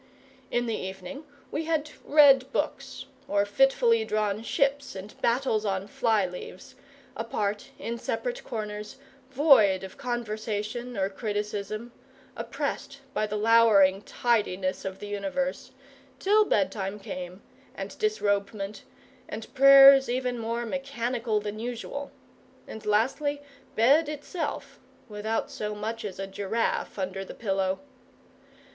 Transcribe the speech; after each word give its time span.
In 0.49 0.65
the 0.65 0.75
evening 0.75 1.25
we 1.51 1.65
had 1.65 1.91
read 2.03 2.51
books, 2.51 3.05
or 3.27 3.45
fitfully 3.45 4.03
drawn 4.03 4.41
ships 4.41 4.95
and 4.95 5.13
battles 5.21 5.63
on 5.63 5.85
fly 5.85 6.25
leaves, 6.25 6.73
apart, 7.15 7.69
in 7.77 7.99
separate 7.99 8.43
corners, 8.43 8.97
void 9.29 9.83
of 9.83 9.99
conversation 9.99 10.97
or 10.97 11.07
criticism, 11.07 11.91
oppressed 12.35 13.01
by 13.13 13.27
the 13.27 13.35
lowering 13.35 14.01
tidiness 14.01 14.85
of 14.85 14.97
the 14.97 15.05
universe, 15.07 15.69
till 16.17 16.45
bedtime 16.45 16.97
came, 16.99 17.43
and 17.75 17.95
disrobement, 17.99 18.81
and 19.29 19.53
prayers 19.53 20.09
even 20.09 20.39
more 20.39 20.65
mechanical 20.65 21.39
than 21.39 21.59
usual, 21.59 22.09
and 22.67 22.87
lastly 22.87 23.39
bed 23.75 24.09
itself 24.09 24.79
without 25.07 25.51
so 25.51 25.75
much 25.75 26.03
as 26.03 26.17
a 26.17 26.25
giraffe 26.25 26.97
under 26.97 27.23
the 27.23 27.35
pillow. 27.35 27.77